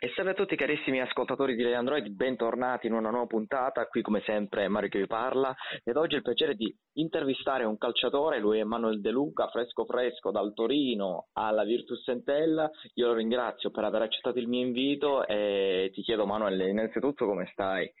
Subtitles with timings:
[0.00, 4.00] E salve a tutti carissimi ascoltatori di Lei Android, bentornati in una nuova puntata, qui
[4.00, 8.38] come sempre Mario che vi parla ed oggi ho il piacere di intervistare un calciatore,
[8.38, 13.72] lui è Manuel De Luca, fresco fresco dal Torino alla Virtus Entella, io lo ringrazio
[13.72, 17.92] per aver accettato il mio invito e ti chiedo Manuel innanzitutto come stai?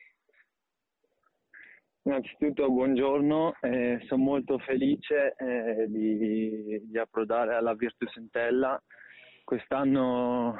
[2.04, 8.80] Innanzitutto buongiorno, eh, sono molto felice eh, di, di approdare alla Virtus Entella
[9.48, 10.58] quest'anno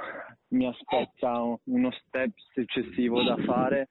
[0.51, 3.89] mi aspetta uno step successivo da fare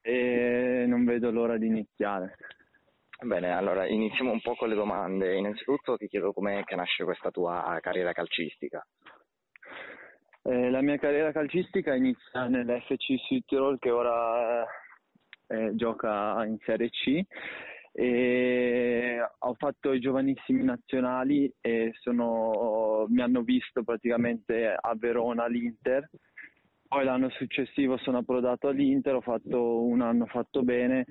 [0.00, 2.36] e non vedo l'ora di iniziare.
[3.18, 5.36] Bene, allora iniziamo un po' con le domande.
[5.36, 8.86] Innanzitutto ti chiedo com'è che nasce questa tua carriera calcistica.
[10.42, 14.64] Eh, la mia carriera calcistica inizia nell'FC Südtirol che ora
[15.48, 17.20] eh, gioca in Serie C
[17.92, 18.95] e
[19.46, 26.08] ho fatto i giovanissimi nazionali e sono, mi hanno visto praticamente a Verona all'Inter.
[26.86, 31.04] Poi l'anno successivo sono approdato all'Inter, ho fatto un anno fatto bene,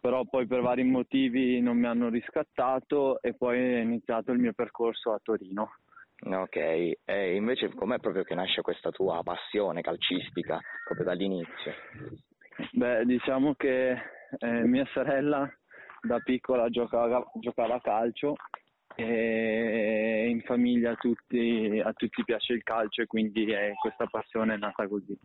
[0.00, 4.52] però poi per vari motivi non mi hanno riscattato e poi è iniziato il mio
[4.52, 5.70] percorso a Torino.
[6.24, 11.72] Ok, e invece com'è proprio che nasce questa tua passione calcistica proprio dall'inizio?
[12.72, 13.90] Beh, diciamo che
[14.38, 15.52] eh, mia sorella
[16.02, 18.34] da piccola giocava, giocava a calcio
[18.94, 24.54] e in famiglia a tutti, a tutti piace il calcio e quindi è, questa passione
[24.54, 25.16] è nata così.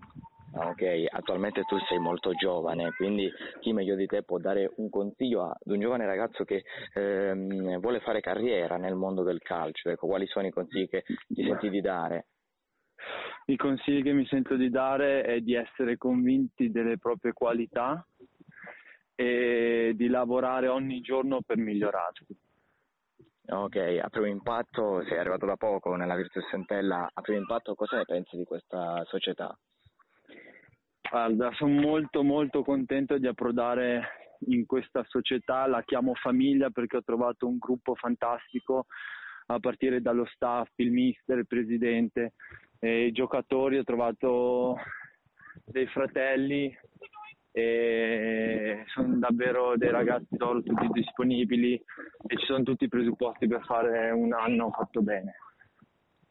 [0.54, 5.44] Ok, attualmente tu sei molto giovane, quindi chi meglio di te può dare un consiglio
[5.44, 9.90] ad un giovane ragazzo che ehm, vuole fare carriera nel mondo del calcio?
[9.90, 12.28] Ecco, quali sono i consigli che ti senti di dare?
[13.48, 18.06] I consigli che mi sento di dare è di essere convinti delle proprie qualità
[19.20, 22.26] e di lavorare ogni giorno per migliorarsi.
[23.50, 27.98] Ok, a primo impatto, sei arrivato da poco nella Virtus Entella, a primo impatto cosa
[27.98, 29.58] ne pensi di questa società?
[31.10, 37.04] Guarda, sono molto molto contento di approdare in questa società, la chiamo famiglia perché ho
[37.04, 38.86] trovato un gruppo fantastico
[39.48, 42.34] a partire dallo staff, il mister, il presidente,
[42.82, 44.76] i giocatori, ho trovato
[45.64, 46.78] dei fratelli
[47.58, 53.64] e sono davvero dei ragazzi d'oro tutti disponibili e ci sono tutti i presupposti per
[53.66, 55.34] fare un anno fatto bene.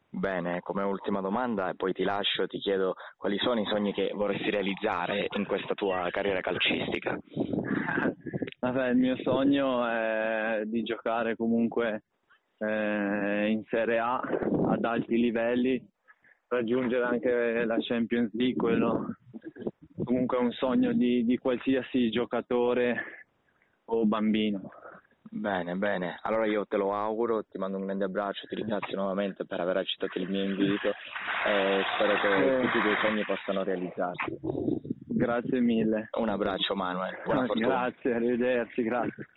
[0.09, 4.11] Bene, come ultima domanda e poi ti lascio, ti chiedo quali sono i sogni che
[4.15, 7.19] vorresti realizzare in questa tua carriera calcistica?
[8.61, 12.03] Vabbè, il mio sogno è di giocare comunque
[12.57, 14.15] eh, in Serie A
[14.69, 15.85] ad alti livelli,
[16.47, 19.17] raggiungere anche la Champions League, quello
[20.07, 23.25] comunque è un sogno di, di qualsiasi giocatore
[23.85, 24.71] o bambino.
[25.29, 26.17] Bene, bene.
[26.21, 29.77] Allora io te lo auguro, ti mando un grande abbraccio, ti ringrazio nuovamente per aver
[29.77, 30.87] accettato il mio invito
[31.45, 34.37] e spero che tutti i tuoi sogni possano realizzarsi.
[35.09, 36.09] Grazie mille.
[36.17, 37.19] Un abbraccio Manuel.
[37.25, 37.67] Buona fortuna.
[37.67, 39.27] Grazie, arrivederci, grazie.